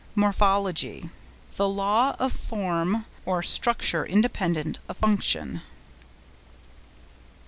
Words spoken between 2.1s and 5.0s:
of form or structure independent of